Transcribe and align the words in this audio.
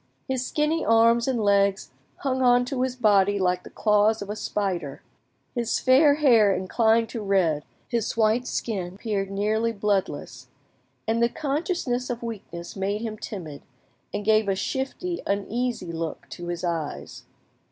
His 0.27 0.43
skinny 0.43 0.83
arms 0.83 1.27
and 1.27 1.39
legs 1.39 1.91
hung 2.21 2.41
on 2.41 2.65
to 2.65 2.81
his 2.81 2.95
body 2.95 3.37
like 3.37 3.61
the 3.61 3.69
claws 3.69 4.23
of 4.23 4.31
a 4.31 4.35
spider, 4.35 5.03
his 5.53 5.77
fair 5.79 6.15
hair 6.15 6.51
inclined 6.55 7.07
to 7.09 7.21
red, 7.21 7.63
his 7.87 8.17
white 8.17 8.47
skin 8.47 8.95
appeared 8.95 9.29
nearly 9.29 9.71
bloodless, 9.71 10.47
and 11.07 11.21
the 11.21 11.29
consciousness 11.29 12.09
of 12.09 12.23
weakness 12.23 12.75
made 12.75 13.01
him 13.01 13.15
timid, 13.15 13.61
and 14.11 14.25
gave 14.25 14.49
a 14.49 14.55
shifty, 14.55 15.21
uneasy 15.27 15.91
look 15.91 16.27
to 16.29 16.47
his 16.47 16.63
eyes. 16.63 17.25